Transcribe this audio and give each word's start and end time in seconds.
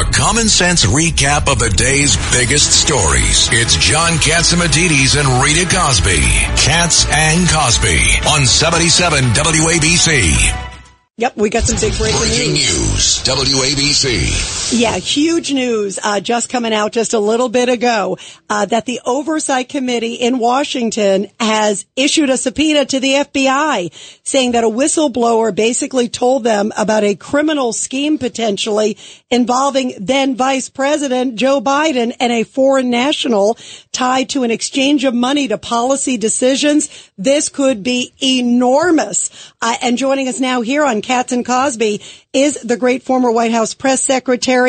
A 0.00 0.04
common 0.04 0.48
sense 0.48 0.86
recap 0.86 1.52
of 1.52 1.58
the 1.58 1.68
day's 1.68 2.16
biggest 2.32 2.72
stories. 2.72 3.50
It's 3.52 3.76
John 3.76 4.12
Catsimatidis 4.12 5.20
and 5.20 5.44
Rita 5.44 5.68
Cosby. 5.68 6.22
Cats 6.56 7.04
and 7.12 7.46
Cosby 7.46 8.00
on 8.26 8.46
77 8.46 9.24
WABC. 9.24 10.70
Yep, 11.18 11.36
we 11.36 11.50
got 11.50 11.64
some 11.64 11.76
big 11.78 11.98
breaking, 11.98 12.18
breaking 12.18 12.52
news. 12.52 13.26
news. 13.26 13.52
WABC. 13.52 14.59
Yeah, 14.72 14.98
huge 14.98 15.52
news 15.52 15.98
uh, 16.00 16.20
just 16.20 16.48
coming 16.48 16.72
out 16.72 16.92
just 16.92 17.12
a 17.12 17.18
little 17.18 17.48
bit 17.48 17.68
ago 17.68 18.18
uh, 18.48 18.66
that 18.66 18.86
the 18.86 19.00
Oversight 19.04 19.68
Committee 19.68 20.14
in 20.14 20.38
Washington 20.38 21.26
has 21.40 21.86
issued 21.96 22.30
a 22.30 22.36
subpoena 22.36 22.84
to 22.84 23.00
the 23.00 23.14
FBI 23.14 23.92
saying 24.22 24.52
that 24.52 24.62
a 24.62 24.68
whistleblower 24.68 25.52
basically 25.52 26.08
told 26.08 26.44
them 26.44 26.72
about 26.78 27.02
a 27.02 27.16
criminal 27.16 27.72
scheme 27.72 28.16
potentially 28.16 28.96
involving 29.28 29.92
then 29.98 30.36
Vice 30.36 30.68
President 30.68 31.34
Joe 31.34 31.60
Biden 31.60 32.14
and 32.20 32.32
a 32.32 32.44
foreign 32.44 32.90
national 32.90 33.58
tied 33.90 34.28
to 34.30 34.44
an 34.44 34.52
exchange 34.52 35.02
of 35.02 35.14
money 35.14 35.48
to 35.48 35.58
policy 35.58 36.16
decisions. 36.16 37.10
This 37.18 37.48
could 37.48 37.82
be 37.82 38.12
enormous. 38.22 39.52
Uh, 39.60 39.74
and 39.82 39.98
joining 39.98 40.28
us 40.28 40.38
now 40.38 40.60
here 40.60 40.84
on 40.84 41.02
Cats 41.02 41.32
and 41.32 41.44
Cosby 41.44 42.00
is 42.32 42.62
the 42.62 42.76
great 42.76 43.02
former 43.02 43.32
White 43.32 43.50
House 43.50 43.74
press 43.74 44.02
secretary, 44.02 44.59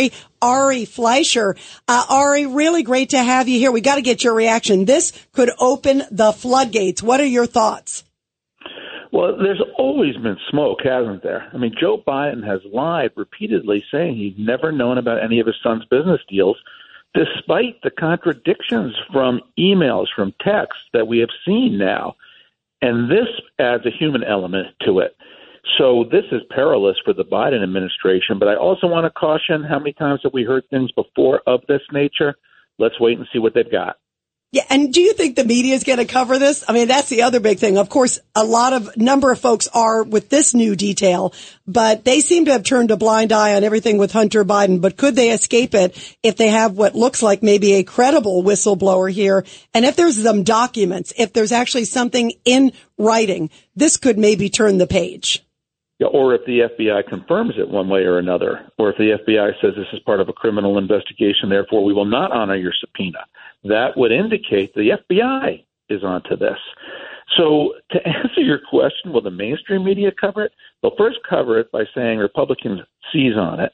Ari 0.41 0.85
Fleischer. 0.85 1.55
Uh, 1.87 2.05
Ari, 2.09 2.45
really 2.45 2.83
great 2.83 3.09
to 3.09 3.19
have 3.19 3.47
you 3.47 3.59
here. 3.59 3.71
We 3.71 3.81
got 3.81 3.95
to 3.95 4.01
get 4.01 4.23
your 4.23 4.33
reaction. 4.33 4.85
This 4.85 5.11
could 5.31 5.51
open 5.59 6.03
the 6.11 6.31
floodgates. 6.31 7.03
What 7.03 7.19
are 7.19 7.25
your 7.25 7.45
thoughts? 7.45 8.03
Well, 9.11 9.37
there's 9.37 9.61
always 9.77 10.15
been 10.15 10.37
smoke, 10.49 10.79
hasn't 10.83 11.21
there? 11.21 11.49
I 11.53 11.57
mean, 11.57 11.73
Joe 11.77 12.01
Biden 12.05 12.45
has 12.45 12.61
lied 12.71 13.11
repeatedly 13.17 13.83
saying 13.91 14.15
he's 14.15 14.37
never 14.37 14.71
known 14.71 14.97
about 14.97 15.21
any 15.21 15.39
of 15.41 15.47
his 15.47 15.57
son's 15.61 15.83
business 15.85 16.21
deals, 16.29 16.57
despite 17.13 17.81
the 17.81 17.91
contradictions 17.91 18.95
from 19.11 19.41
emails, 19.59 20.07
from 20.15 20.33
texts 20.39 20.83
that 20.93 21.07
we 21.07 21.19
have 21.19 21.29
seen 21.45 21.77
now. 21.77 22.15
And 22.81 23.11
this 23.11 23.27
adds 23.59 23.85
a 23.85 23.91
human 23.91 24.23
element 24.23 24.67
to 24.85 24.99
it. 24.99 25.15
So 25.81 26.05
this 26.11 26.25
is 26.31 26.41
perilous 26.51 26.95
for 27.03 27.11
the 27.11 27.23
Biden 27.23 27.63
administration. 27.63 28.37
But 28.37 28.49
I 28.49 28.55
also 28.55 28.85
want 28.85 29.05
to 29.05 29.09
caution 29.09 29.63
how 29.67 29.79
many 29.79 29.93
times 29.93 30.19
have 30.23 30.31
we 30.31 30.43
heard 30.43 30.63
things 30.69 30.91
before 30.91 31.41
of 31.47 31.61
this 31.67 31.81
nature? 31.91 32.35
Let's 32.77 32.99
wait 32.99 33.17
and 33.17 33.27
see 33.33 33.39
what 33.39 33.55
they've 33.55 33.71
got. 33.71 33.95
Yeah, 34.51 34.65
and 34.69 34.93
do 34.93 35.01
you 35.01 35.13
think 35.13 35.37
the 35.37 35.45
media 35.45 35.73
is 35.73 35.83
going 35.83 35.97
to 35.97 36.05
cover 36.05 36.37
this? 36.37 36.63
I 36.67 36.73
mean, 36.73 36.87
that's 36.87 37.09
the 37.09 37.23
other 37.23 37.39
big 37.39 37.57
thing. 37.57 37.79
Of 37.79 37.89
course, 37.89 38.19
a 38.35 38.43
lot 38.43 38.73
of 38.73 38.95
number 38.95 39.31
of 39.31 39.39
folks 39.39 39.69
are 39.73 40.03
with 40.03 40.29
this 40.29 40.53
new 40.53 40.75
detail, 40.75 41.33
but 41.65 42.03
they 42.05 42.19
seem 42.19 42.45
to 42.45 42.51
have 42.51 42.63
turned 42.63 42.91
a 42.91 42.97
blind 42.97 43.31
eye 43.31 43.55
on 43.55 43.63
everything 43.63 43.97
with 43.97 44.11
Hunter 44.11 44.45
Biden. 44.45 44.81
But 44.81 44.97
could 44.97 45.15
they 45.15 45.31
escape 45.31 45.73
it 45.73 45.97
if 46.21 46.35
they 46.35 46.49
have 46.49 46.77
what 46.77 46.95
looks 46.95 47.23
like 47.23 47.41
maybe 47.41 47.75
a 47.75 47.83
credible 47.83 48.43
whistleblower 48.43 49.09
here? 49.09 49.45
And 49.73 49.85
if 49.85 49.95
there's 49.95 50.21
some 50.21 50.43
documents, 50.43 51.11
if 51.17 51.33
there's 51.33 51.53
actually 51.53 51.85
something 51.85 52.33
in 52.45 52.73
writing, 52.99 53.49
this 53.75 53.97
could 53.97 54.19
maybe 54.19 54.49
turn 54.49 54.77
the 54.77 54.85
page 54.85 55.43
or 56.07 56.33
if 56.33 56.45
the 56.45 56.59
FBI 56.59 57.07
confirms 57.07 57.53
it 57.57 57.69
one 57.69 57.87
way 57.87 58.01
or 58.01 58.17
another, 58.17 58.71
or 58.77 58.89
if 58.89 58.97
the 58.97 59.17
FBI 59.25 59.51
says 59.61 59.73
this 59.75 59.87
is 59.93 59.99
part 59.99 60.19
of 60.19 60.29
a 60.29 60.33
criminal 60.33 60.77
investigation, 60.77 61.49
therefore 61.49 61.83
we 61.83 61.93
will 61.93 62.05
not 62.05 62.31
honor 62.31 62.55
your 62.55 62.73
subpoena. 62.79 63.19
That 63.63 63.97
would 63.97 64.11
indicate 64.11 64.73
the 64.73 64.97
FBI 65.09 65.63
is 65.89 66.03
onto 66.03 66.35
this. 66.35 66.57
So, 67.37 67.73
to 67.91 68.07
answer 68.07 68.41
your 68.41 68.59
question, 68.59 69.13
will 69.13 69.21
the 69.21 69.31
mainstream 69.31 69.83
media 69.83 70.11
cover 70.19 70.45
it? 70.45 70.51
They'll 70.81 70.95
first 70.97 71.19
cover 71.29 71.59
it 71.59 71.71
by 71.71 71.83
saying 71.93 72.17
Republicans 72.17 72.81
seize 73.13 73.37
on 73.37 73.59
it, 73.59 73.71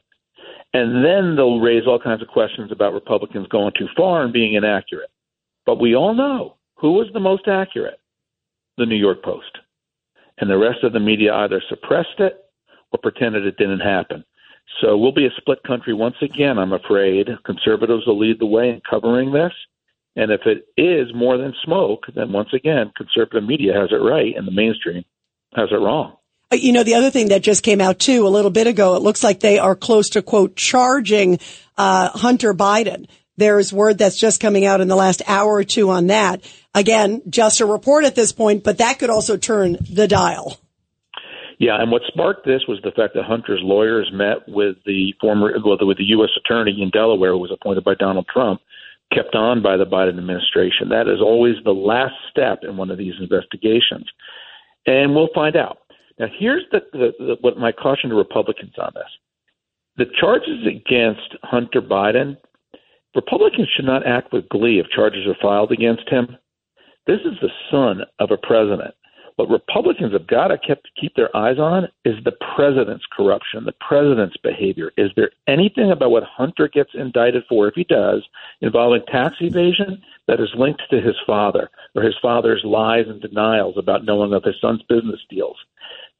and 0.73 1.03
then 1.05 1.35
they'll 1.35 1.59
raise 1.59 1.87
all 1.87 1.99
kinds 1.99 2.21
of 2.21 2.27
questions 2.27 2.71
about 2.71 2.93
Republicans 2.93 3.47
going 3.47 3.73
too 3.77 3.87
far 3.95 4.23
and 4.23 4.33
being 4.33 4.55
inaccurate. 4.55 5.09
But 5.65 5.79
we 5.79 5.95
all 5.95 6.13
know 6.13 6.55
who 6.75 6.93
was 6.93 7.07
the 7.13 7.19
most 7.19 7.47
accurate 7.47 7.99
the 8.77 8.85
New 8.85 8.95
York 8.95 9.23
Post 9.23 9.57
and 10.37 10.49
the 10.49 10.57
rest 10.57 10.83
of 10.83 10.93
the 10.93 10.99
media 10.99 11.33
either 11.33 11.61
suppressed 11.69 12.19
it 12.19 12.37
or 12.91 12.99
pretended 13.01 13.45
it 13.45 13.57
didn't 13.57 13.79
happen. 13.79 14.23
So 14.81 14.97
we'll 14.97 15.13
be 15.13 15.25
a 15.25 15.31
split 15.37 15.63
country 15.63 15.93
once 15.93 16.15
again, 16.21 16.57
I'm 16.57 16.73
afraid. 16.73 17.29
Conservatives 17.45 18.05
will 18.05 18.19
lead 18.19 18.39
the 18.39 18.45
way 18.45 18.69
in 18.69 18.81
covering 18.87 19.31
this. 19.31 19.53
And 20.15 20.31
if 20.31 20.41
it 20.45 20.67
is 20.77 21.13
more 21.15 21.37
than 21.37 21.53
smoke, 21.63 22.05
then 22.15 22.31
once 22.31 22.49
again, 22.53 22.91
conservative 22.95 23.47
media 23.47 23.73
has 23.73 23.89
it 23.91 24.03
right 24.03 24.35
and 24.35 24.47
the 24.47 24.51
mainstream 24.51 25.05
has 25.55 25.69
it 25.71 25.75
wrong. 25.75 26.17
Uh, 26.51 26.55
you 26.55 26.71
know, 26.71 26.83
the 26.83 26.95
other 26.95 27.11
thing 27.11 27.29
that 27.29 27.43
just 27.43 27.63
came 27.63 27.81
out 27.81 27.99
too 27.99 28.25
a 28.25 28.29
little 28.29 28.51
bit 28.51 28.67
ago, 28.67 28.95
it 28.95 29.01
looks 29.01 29.23
like 29.23 29.39
they 29.39 29.59
are 29.59 29.75
close 29.75 30.09
to 30.11 30.21
quote 30.21 30.55
charging 30.55 31.39
uh, 31.77 32.09
Hunter 32.09 32.53
Biden. 32.53 33.07
There's 33.37 33.71
word 33.71 33.99
that's 33.99 34.17
just 34.17 34.41
coming 34.41 34.65
out 34.65 34.81
in 34.81 34.87
the 34.87 34.95
last 34.95 35.21
hour 35.27 35.53
or 35.53 35.63
two 35.63 35.89
on 35.89 36.07
that. 36.07 36.43
Again, 36.73 37.21
just 37.29 37.61
a 37.61 37.65
report 37.65 38.03
at 38.03 38.15
this 38.15 38.31
point, 38.31 38.63
but 38.63 38.79
that 38.79 38.99
could 38.99 39.09
also 39.09 39.37
turn 39.37 39.77
the 39.89 40.07
dial. 40.07 40.59
Yeah, 41.59 41.81
and 41.81 41.91
what 41.91 42.03
sparked 42.07 42.45
this 42.45 42.61
was 42.67 42.79
the 42.83 42.91
fact 42.91 43.15
that 43.15 43.23
Hunter's 43.23 43.61
lawyers 43.63 44.11
met 44.13 44.47
with 44.47 44.77
the 44.85 45.13
former, 45.19 45.53
with 45.63 45.97
the 45.97 46.03
U.S. 46.05 46.29
attorney 46.37 46.81
in 46.81 46.91
Delaware, 46.91 47.31
who 47.31 47.39
was 47.39 47.51
appointed 47.51 47.83
by 47.83 47.95
Donald 47.95 48.27
Trump, 48.31 48.61
kept 49.11 49.33
on 49.33 49.63
by 49.63 49.77
the 49.77 49.85
Biden 49.85 50.19
administration. 50.19 50.89
That 50.89 51.07
is 51.07 51.19
always 51.19 51.55
the 51.63 51.73
last 51.73 52.13
step 52.29 52.59
in 52.61 52.77
one 52.77 52.91
of 52.91 52.99
these 52.99 53.15
investigations, 53.19 54.05
and 54.85 55.15
we'll 55.15 55.29
find 55.33 55.55
out. 55.55 55.79
Now, 56.19 56.27
here's 56.37 56.63
the, 56.71 56.81
the, 56.91 57.11
the 57.17 57.37
what 57.41 57.57
my 57.57 57.71
caution 57.71 58.11
to 58.11 58.15
Republicans 58.15 58.73
on 58.77 58.91
this: 58.93 59.09
the 59.97 60.05
charges 60.19 60.67
against 60.67 61.37
Hunter 61.41 61.81
Biden 61.81 62.37
Republicans 63.17 63.67
should 63.75 63.85
not 63.85 64.05
act 64.05 64.31
with 64.31 64.47
glee 64.47 64.77
if 64.77 64.85
charges 64.95 65.25
are 65.25 65.35
filed 65.41 65.71
against 65.71 66.07
him. 66.07 66.37
This 67.07 67.19
is 67.25 67.33
the 67.41 67.49
son 67.71 68.01
of 68.19 68.29
a 68.29 68.37
president. 68.37 68.93
What 69.37 69.49
Republicans 69.49 70.13
have 70.13 70.27
got 70.27 70.49
to 70.49 70.57
keep, 70.59 70.77
keep 71.01 71.15
their 71.15 71.35
eyes 71.35 71.57
on 71.57 71.87
is 72.05 72.23
the 72.23 72.37
president's 72.55 73.05
corruption, 73.11 73.65
the 73.65 73.73
president's 73.81 74.37
behavior. 74.37 74.91
Is 74.97 75.09
there 75.15 75.31
anything 75.47 75.91
about 75.91 76.11
what 76.11 76.25
Hunter 76.25 76.67
gets 76.67 76.91
indicted 76.93 77.43
for, 77.49 77.67
if 77.67 77.73
he 77.73 77.85
does, 77.85 78.23
involving 78.61 79.01
tax 79.07 79.37
evasion 79.41 79.99
that 80.27 80.39
is 80.39 80.49
linked 80.55 80.83
to 80.91 81.01
his 81.01 81.15
father 81.25 81.71
or 81.95 82.03
his 82.03 82.15
father's 82.21 82.61
lies 82.63 83.05
and 83.07 83.19
denials 83.19 83.79
about 83.79 84.05
knowing 84.05 84.31
of 84.31 84.43
his 84.43 84.61
son's 84.61 84.83
business 84.83 85.21
deals? 85.27 85.57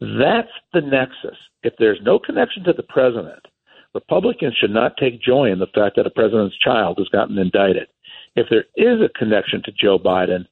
That's 0.02 0.50
the 0.74 0.82
nexus. 0.82 1.38
If 1.62 1.74
there's 1.78 2.00
no 2.02 2.18
connection 2.18 2.64
to 2.64 2.74
the 2.74 2.84
president, 2.84 3.46
Republicans 3.94 4.56
should 4.60 4.72
not 4.72 4.98
take 4.98 5.22
joy 5.22 5.52
in 5.52 5.60
the 5.60 5.68
fact 5.68 5.96
that 5.96 6.08
a 6.08 6.12
president's 6.12 6.58
child 6.58 6.98
has 6.98 7.08
gotten 7.10 7.38
indicted. 7.38 7.88
If 8.36 8.48
there 8.50 8.66
is 8.76 9.02
a 9.02 9.18
connection 9.18 9.64
to 9.64 9.72
Joe 9.72 9.98
Biden, 9.98 10.46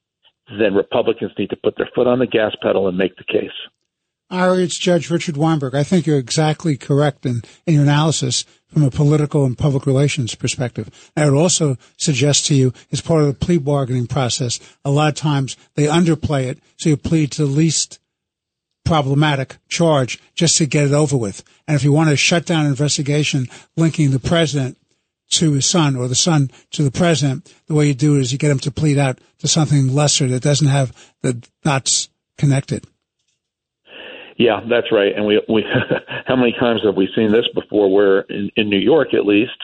then 0.60 0.74
Republicans 0.74 1.32
need 1.38 1.50
to 1.50 1.56
put 1.56 1.76
their 1.78 1.90
foot 1.94 2.08
on 2.08 2.20
the 2.20 2.28
gas 2.28 2.56
pedal 2.62 2.88
and 2.88 2.98
make 2.98 3.16
the 3.18 3.24
case. 3.24 3.52
Ari, 4.32 4.64
it's 4.64 4.78
Judge 4.78 5.12
Richard 5.12 5.38
Weinberg. 5.38 5.76
I 5.76 5.84
think 5.84 6.08
you're 6.08 6.18
exactly 6.18 6.78
correct 6.78 7.26
in, 7.28 7.44
in 7.68 7.76
your 7.76 7.84
analysis 7.84 8.44
from 8.68 8.84
a 8.84 8.90
political 8.90 9.46
and 9.46 9.56
public 9.56 9.86
relations 9.86 10.34
perspective. 10.34 11.12
I 11.16 11.26
would 11.26 11.38
also 11.38 11.78
suggest 11.98 12.48
to 12.48 12.56
you, 12.56 12.74
as 12.92 13.02
part 13.02 13.22
of 13.22 13.28
the 13.28 13.46
plea 13.46 13.60
bargaining 13.60 14.08
process, 14.08 14.60
a 14.84 14.90
lot 14.90 15.10
of 15.10 15.16
times 15.16 15.56
they 15.76 15.86
underplay 15.86 16.46
it, 16.46 16.60
so 16.76 16.90
you 16.90 16.98
plead 16.98 17.32
to 17.34 17.46
the 17.46 17.52
least 17.52 18.00
problematic 18.86 19.58
charge 19.68 20.20
just 20.34 20.58
to 20.58 20.66
get 20.66 20.86
it 20.86 20.94
over 20.94 21.18
with. 21.18 21.44
And 21.68 21.76
if 21.76 21.84
you 21.84 21.92
want 21.92 22.10
to 22.10 22.16
shut 22.16 22.46
down 22.46 22.66
an 22.66 22.72
investigation 22.72 23.48
linking 23.76 24.12
the 24.12 24.20
president 24.20 24.78
to 25.32 25.54
his 25.54 25.66
son 25.66 25.96
or 25.96 26.08
the 26.08 26.16
son 26.16 26.52
to 26.72 26.84
the 26.84 26.92
president, 26.92 27.54
the 27.68 27.74
way 27.74 27.88
you 27.88 27.94
do 27.94 28.16
it 28.16 28.22
is 28.22 28.32
you 28.32 28.38
get 28.38 28.52
him 28.52 28.60
to 28.60 28.72
plead 28.72 28.98
out 28.98 29.20
to 29.40 29.48
something 29.48 29.94
lesser 29.94 30.28
that 30.28 30.44
doesn't 30.44 30.68
have 30.68 30.96
the 31.22 31.44
dots 31.64 32.10
connected. 32.38 32.86
Yeah, 34.38 34.62
that's 34.70 34.92
right. 34.92 35.14
And 35.16 35.26
we 35.26 35.42
we 35.50 35.64
how 36.26 36.36
many 36.36 36.54
times 36.54 36.82
have 36.84 36.96
we 36.96 37.10
seen 37.16 37.32
this 37.32 37.48
before? 37.54 37.92
Where 37.92 38.22
in, 38.22 38.52
in 38.56 38.70
New 38.70 38.80
York, 38.80 39.14
at 39.14 39.26
least, 39.26 39.58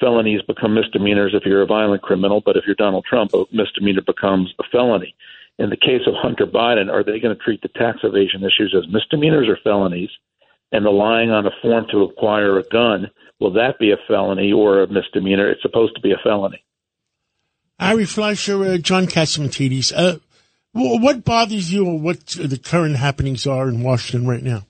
felonies 0.00 0.40
become 0.42 0.74
misdemeanors 0.74 1.34
if 1.34 1.44
you're 1.44 1.62
a 1.62 1.66
violent 1.66 2.02
criminal, 2.02 2.42
but 2.44 2.56
if 2.56 2.64
you're 2.66 2.74
Donald 2.74 3.04
Trump, 3.04 3.34
a 3.34 3.44
misdemeanor 3.52 4.00
becomes 4.00 4.52
a 4.58 4.64
felony 4.72 5.14
in 5.58 5.70
the 5.70 5.76
case 5.76 6.02
of 6.06 6.14
Hunter 6.16 6.46
Biden, 6.46 6.90
are 6.90 7.04
they 7.04 7.20
going 7.20 7.36
to 7.36 7.42
treat 7.42 7.62
the 7.62 7.68
tax 7.68 7.98
evasion 8.02 8.42
issues 8.42 8.74
as 8.76 8.92
misdemeanors 8.92 9.48
or 9.48 9.58
felonies? 9.62 10.10
And 10.72 10.84
the 10.84 10.90
lying 10.90 11.30
on 11.30 11.46
a 11.46 11.50
form 11.62 11.86
to 11.92 12.02
acquire 12.02 12.58
a 12.58 12.64
gun, 12.64 13.10
will 13.38 13.52
that 13.52 13.78
be 13.78 13.92
a 13.92 13.96
felony 14.08 14.52
or 14.52 14.82
a 14.82 14.88
misdemeanor? 14.88 15.48
It's 15.48 15.62
supposed 15.62 15.94
to 15.94 16.00
be 16.00 16.10
a 16.10 16.18
felony. 16.22 16.64
Ari 17.78 18.06
Fleischer, 18.06 18.64
uh, 18.64 18.78
John 18.78 19.06
Catsimatidis, 19.06 19.92
uh, 19.94 20.18
what 20.72 21.24
bothers 21.24 21.72
you 21.72 21.86
or 21.86 22.00
what 22.00 22.26
the 22.26 22.58
current 22.58 22.96
happenings 22.96 23.46
are 23.46 23.68
in 23.68 23.82
Washington 23.82 24.26
right 24.28 24.42
now? 24.42 24.66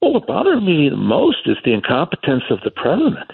Well, 0.00 0.14
what 0.14 0.26
bothers 0.26 0.60
me 0.60 0.88
the 0.88 0.96
most 0.96 1.46
is 1.46 1.56
the 1.64 1.72
incompetence 1.72 2.42
of 2.50 2.58
the 2.64 2.72
president. 2.72 3.30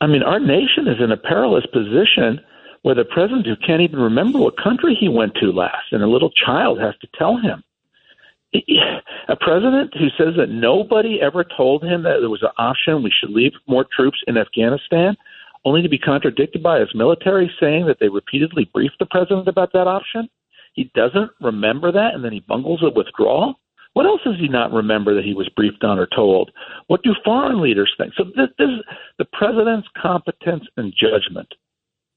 I 0.00 0.08
mean, 0.08 0.24
our 0.24 0.40
nation 0.40 0.88
is 0.88 0.96
in 1.00 1.12
a 1.12 1.16
perilous 1.16 1.66
position 1.66 2.40
where 2.82 2.94
the 2.94 3.04
president 3.04 3.46
who 3.46 3.56
can't 3.56 3.82
even 3.82 3.98
remember 3.98 4.38
what 4.38 4.56
country 4.56 4.96
he 4.98 5.08
went 5.08 5.34
to 5.36 5.52
last, 5.52 5.92
and 5.92 6.02
a 6.02 6.08
little 6.08 6.30
child 6.30 6.80
has 6.80 6.94
to 7.00 7.08
tell 7.16 7.36
him. 7.36 7.62
a 9.28 9.36
president 9.36 9.94
who 9.96 10.08
says 10.18 10.34
that 10.36 10.48
nobody 10.48 11.20
ever 11.20 11.44
told 11.44 11.84
him 11.84 12.02
that 12.02 12.18
there 12.20 12.30
was 12.30 12.42
an 12.42 12.50
option 12.58 13.02
we 13.02 13.12
should 13.20 13.30
leave 13.30 13.52
more 13.66 13.86
troops 13.94 14.18
in 14.26 14.36
Afghanistan, 14.36 15.16
only 15.64 15.82
to 15.82 15.88
be 15.88 15.98
contradicted 15.98 16.62
by 16.62 16.80
his 16.80 16.88
military 16.94 17.50
saying 17.60 17.86
that 17.86 17.98
they 18.00 18.08
repeatedly 18.08 18.68
briefed 18.72 18.98
the 18.98 19.06
president 19.06 19.46
about 19.46 19.72
that 19.72 19.86
option. 19.86 20.28
He 20.72 20.90
doesn't 20.94 21.30
remember 21.40 21.92
that, 21.92 22.14
and 22.14 22.24
then 22.24 22.32
he 22.32 22.40
bungles 22.40 22.82
a 22.82 22.90
withdrawal. 22.90 23.54
What 23.92 24.06
else 24.06 24.22
does 24.24 24.38
he 24.38 24.48
not 24.48 24.72
remember 24.72 25.14
that 25.14 25.24
he 25.24 25.34
was 25.34 25.48
briefed 25.50 25.84
on 25.84 25.98
or 25.98 26.08
told? 26.14 26.50
What 26.86 27.02
do 27.02 27.14
foreign 27.24 27.60
leaders 27.60 27.92
think? 27.98 28.14
So 28.16 28.24
this, 28.24 28.48
this 28.56 28.68
the 29.18 29.24
president's 29.32 29.88
competence 30.00 30.64
and 30.76 30.94
judgment 30.96 31.52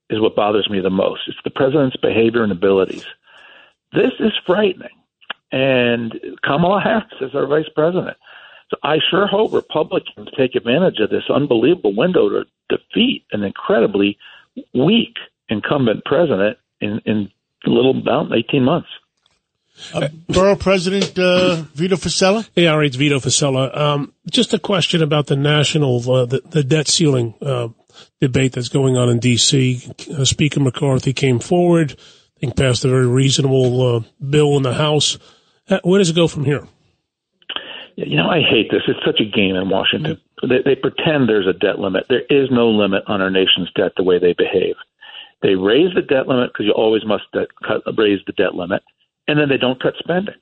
is 0.09 0.19
what 0.19 0.35
bothers 0.35 0.69
me 0.69 0.79
the 0.79 0.89
most. 0.89 1.21
It's 1.27 1.37
the 1.43 1.49
president's 1.49 1.97
behavior 1.97 2.43
and 2.43 2.51
abilities. 2.51 3.05
This 3.93 4.11
is 4.19 4.31
frightening. 4.45 4.89
And 5.51 6.13
Kamala 6.43 6.81
Harris 6.81 7.05
is 7.21 7.35
our 7.35 7.45
vice 7.45 7.69
president. 7.75 8.17
So 8.69 8.77
I 8.83 8.97
sure 9.11 9.27
hope 9.27 9.53
Republicans 9.53 10.29
take 10.35 10.55
advantage 10.55 10.99
of 10.99 11.09
this 11.09 11.23
unbelievable 11.29 11.95
window 11.95 12.29
to 12.29 12.45
defeat 12.69 13.25
an 13.31 13.43
incredibly 13.43 14.17
weak 14.73 15.15
incumbent 15.49 16.05
president 16.05 16.57
in, 16.81 16.99
in 17.05 17.31
a 17.65 17.69
little 17.69 17.97
about 17.97 18.35
18 18.35 18.63
months. 18.63 18.89
Uh, 19.93 20.07
Borough 20.29 20.55
President 20.55 21.17
uh, 21.17 21.63
Vito 21.73 21.95
Fossella? 21.95 22.47
Hey, 22.55 22.67
all 22.67 22.77
right, 22.77 22.85
it's 22.85 22.95
Vito 22.95 23.19
Fossella. 23.19 23.75
Um, 23.75 24.13
just 24.29 24.53
a 24.53 24.59
question 24.59 25.01
about 25.01 25.27
the 25.27 25.35
national, 25.35 26.11
uh, 26.11 26.25
the, 26.25 26.41
the, 26.45 26.63
debt 26.63 26.87
ceiling 26.87 27.33
uh, 27.41 27.69
debate 28.19 28.53
that's 28.53 28.69
going 28.69 28.97
on 28.97 29.09
in 29.09 29.19
D.C. 29.19 29.91
Uh, 30.11 30.25
Speaker 30.25 30.59
McCarthy 30.59 31.13
came 31.13 31.39
forward, 31.39 31.95
I 32.37 32.39
think 32.39 32.55
passed 32.55 32.85
a 32.85 32.89
very 32.89 33.07
reasonable 33.07 33.95
uh, 33.95 34.01
bill 34.23 34.57
in 34.57 34.63
the 34.63 34.73
House. 34.73 35.17
where 35.83 35.99
does 35.99 36.09
it 36.09 36.15
go 36.15 36.27
from 36.27 36.45
here? 36.45 36.67
You 37.95 38.17
know, 38.17 38.29
I 38.29 38.41
hate 38.41 38.71
this. 38.71 38.81
It's 38.87 39.05
such 39.05 39.19
a 39.19 39.25
game 39.25 39.55
in 39.55 39.69
Washington. 39.69 40.19
They, 40.41 40.61
they 40.65 40.75
pretend 40.75 41.29
there's 41.29 41.47
a 41.47 41.53
debt 41.53 41.79
limit. 41.79 42.07
There 42.09 42.25
is 42.29 42.49
no 42.51 42.69
limit 42.69 43.03
on 43.07 43.21
our 43.21 43.29
nation's 43.29 43.71
debt 43.75 43.93
the 43.95 44.03
way 44.03 44.17
they 44.19 44.33
behave. 44.33 44.75
They 45.41 45.55
raise 45.55 45.93
the 45.93 46.01
debt 46.01 46.27
limit 46.27 46.51
because 46.51 46.65
you 46.65 46.71
always 46.71 47.05
must 47.05 47.25
cut, 47.33 47.83
raise 47.97 48.19
the 48.25 48.33
debt 48.33 48.55
limit 48.55 48.81
and 49.27 49.39
then 49.39 49.49
they 49.49 49.57
don't 49.57 49.81
cut 49.81 49.93
spending. 49.99 50.35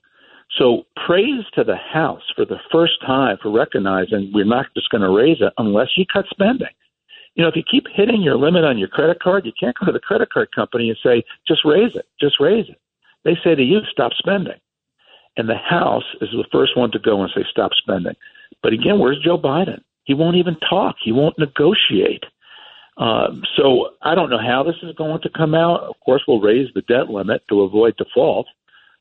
So 0.58 0.84
praise 1.06 1.44
to 1.54 1.64
the 1.64 1.76
House 1.76 2.22
for 2.36 2.44
the 2.44 2.58
first 2.70 3.00
time 3.04 3.38
for 3.42 3.50
recognizing 3.50 4.30
we're 4.34 4.44
not 4.44 4.66
just 4.74 4.90
going 4.90 5.02
to 5.02 5.10
raise 5.10 5.38
it 5.40 5.52
unless 5.58 5.88
you 5.96 6.04
cut 6.12 6.26
spending. 6.30 6.68
You 7.34 7.42
know, 7.42 7.48
if 7.48 7.56
you 7.56 7.62
keep 7.68 7.86
hitting 7.94 8.22
your 8.22 8.36
limit 8.36 8.64
on 8.64 8.78
your 8.78 8.88
credit 8.88 9.20
card, 9.20 9.46
you 9.46 9.52
can't 9.58 9.76
go 9.78 9.86
to 9.86 9.92
the 9.92 10.00
credit 10.00 10.30
card 10.30 10.48
company 10.54 10.88
and 10.88 10.98
say, 11.02 11.24
just 11.48 11.64
raise 11.64 11.94
it, 11.94 12.06
just 12.20 12.36
raise 12.40 12.68
it. 12.68 12.78
They 13.24 13.36
say 13.42 13.54
to 13.54 13.62
you, 13.62 13.80
stop 13.90 14.12
spending. 14.18 14.58
And 15.36 15.48
the 15.48 15.56
House 15.56 16.04
is 16.20 16.28
the 16.32 16.44
first 16.52 16.76
one 16.76 16.90
to 16.90 16.98
go 16.98 17.22
and 17.22 17.30
say, 17.34 17.44
stop 17.50 17.70
spending. 17.74 18.14
But 18.62 18.74
again, 18.74 18.98
where's 18.98 19.18
Joe 19.24 19.38
Biden? 19.38 19.80
He 20.04 20.14
won't 20.14 20.36
even 20.36 20.56
talk. 20.68 20.96
He 21.02 21.12
won't 21.12 21.38
negotiate. 21.38 22.24
Um, 22.98 23.42
so 23.56 23.90
I 24.02 24.14
don't 24.14 24.28
know 24.28 24.38
how 24.38 24.62
this 24.62 24.76
is 24.82 24.94
going 24.96 25.22
to 25.22 25.30
come 25.30 25.54
out. 25.54 25.80
Of 25.80 25.94
course, 26.04 26.22
we'll 26.28 26.40
raise 26.40 26.68
the 26.74 26.82
debt 26.82 27.08
limit 27.08 27.42
to 27.48 27.62
avoid 27.62 27.96
default. 27.96 28.46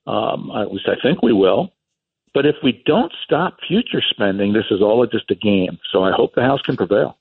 Um, 0.08 0.52
at 0.56 0.72
least 0.72 0.88
I 0.88 0.96
think 1.02 1.22
we 1.22 1.34
will. 1.34 1.74
But 2.34 2.46
if 2.46 2.56
we 2.64 2.82
don't 2.86 3.12
stop 3.26 3.58
future 3.68 4.02
spending, 4.10 4.54
this 4.54 4.66
is 4.72 4.82
all 4.82 5.06
just 5.06 5.30
a 5.32 5.36
game. 5.36 5.78
So 5.92 6.04
I 6.04 6.12
hope 6.16 6.34
the 6.34 6.44
House 6.44 6.62
can 6.62 6.78
prevail. 6.78 7.18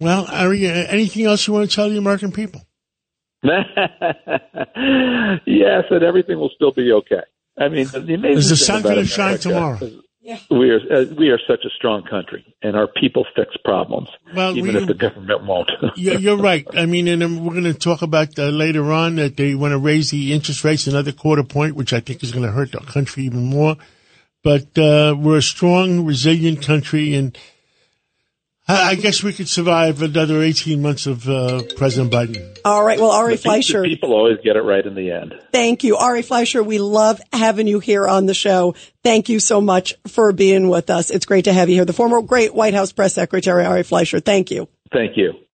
Well, 0.00 0.26
Ari, 0.28 0.66
anything 0.66 1.26
else 1.26 1.46
you 1.46 1.52
want 1.52 1.70
to 1.70 1.76
tell 1.76 1.90
the 1.90 1.98
American 1.98 2.32
people? 2.32 2.62
yes, 3.42 3.54
that 5.90 6.02
everything 6.06 6.38
will 6.38 6.50
still 6.54 6.72
be 6.72 6.92
okay. 6.92 7.22
I 7.58 7.68
mean, 7.68 7.86
the 7.86 8.14
amazing 8.14 8.38
Is 8.38 8.48
the 8.50 8.56
sun 8.56 8.82
going 8.82 8.96
to 8.96 9.04
shine 9.04 9.38
tomorrow? 9.38 9.78
Yeah. 10.22 10.38
We 10.50 10.70
are 10.70 10.80
uh, 10.92 11.04
we 11.16 11.30
are 11.30 11.38
such 11.46 11.64
a 11.64 11.70
strong 11.70 12.04
country, 12.04 12.44
and 12.62 12.76
our 12.76 12.86
people 12.86 13.26
fix 13.34 13.56
problems, 13.64 14.10
well, 14.34 14.54
even 14.54 14.74
we, 14.74 14.80
if 14.82 14.86
the 14.86 14.94
government 14.94 15.46
won't. 15.46 15.70
you're 15.96 16.36
right. 16.36 16.66
I 16.74 16.84
mean, 16.84 17.08
and 17.08 17.42
we're 17.42 17.52
going 17.52 17.64
to 17.64 17.74
talk 17.74 18.02
about 18.02 18.38
uh, 18.38 18.48
later 18.48 18.92
on 18.92 19.16
that 19.16 19.38
they 19.38 19.54
want 19.54 19.72
to 19.72 19.78
raise 19.78 20.10
the 20.10 20.34
interest 20.34 20.62
rates 20.62 20.86
another 20.86 21.12
quarter 21.12 21.42
point, 21.42 21.74
which 21.74 21.94
I 21.94 22.00
think 22.00 22.22
is 22.22 22.32
going 22.32 22.44
to 22.44 22.52
hurt 22.52 22.72
the 22.72 22.80
country 22.80 23.24
even 23.24 23.46
more. 23.46 23.76
But 24.44 24.76
uh, 24.78 25.16
we're 25.18 25.38
a 25.38 25.42
strong, 25.42 26.04
resilient 26.04 26.62
country, 26.62 27.14
and 27.14 27.36
I 28.70 28.94
guess 28.94 29.22
we 29.22 29.32
could 29.32 29.48
survive 29.48 30.02
another 30.02 30.42
18 30.42 30.80
months 30.80 31.06
of 31.06 31.28
uh, 31.28 31.62
President 31.76 32.12
Biden. 32.12 32.58
All 32.64 32.84
right. 32.84 32.98
Well, 32.98 33.10
Ari 33.10 33.36
Fleischer. 33.36 33.82
People 33.82 34.12
always 34.12 34.38
get 34.44 34.56
it 34.56 34.62
right 34.62 34.84
in 34.84 34.94
the 34.94 35.10
end. 35.10 35.34
Thank 35.52 35.84
you. 35.84 35.96
Ari 35.96 36.22
Fleischer, 36.22 36.62
we 36.62 36.78
love 36.78 37.20
having 37.32 37.66
you 37.66 37.80
here 37.80 38.06
on 38.06 38.26
the 38.26 38.34
show. 38.34 38.74
Thank 39.02 39.28
you 39.28 39.40
so 39.40 39.60
much 39.60 39.94
for 40.06 40.32
being 40.32 40.68
with 40.68 40.90
us. 40.90 41.10
It's 41.10 41.26
great 41.26 41.46
to 41.46 41.52
have 41.52 41.68
you 41.68 41.76
here. 41.76 41.84
The 41.84 41.92
former 41.92 42.22
great 42.22 42.54
White 42.54 42.74
House 42.74 42.92
press 42.92 43.14
secretary, 43.14 43.64
Ari 43.64 43.82
Fleischer. 43.82 44.20
Thank 44.20 44.50
you. 44.50 44.68
Thank 44.92 45.16
you. 45.16 45.34